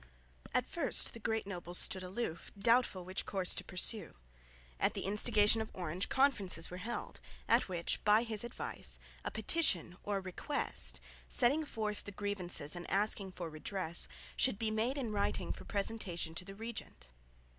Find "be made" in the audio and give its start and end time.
14.57-14.97